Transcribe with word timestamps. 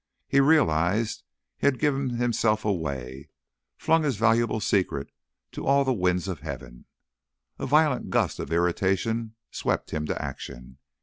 He 0.27 0.39
realised 0.39 1.21
he 1.59 1.67
had 1.67 1.77
given 1.77 2.09
himself 2.15 2.65
away, 2.65 3.29
flung 3.77 4.01
his 4.01 4.17
valuable 4.17 4.59
secret 4.59 5.11
to 5.51 5.67
all 5.67 5.83
the 5.85 5.93
winds 5.93 6.27
of 6.27 6.39
heaven. 6.39 6.85
A 7.59 7.67
violent 7.67 8.09
gust 8.09 8.39
of 8.39 8.51
irritation 8.51 9.35
swept 9.51 9.91
him 9.91 10.07
to 10.07 10.19
action. 10.19 10.79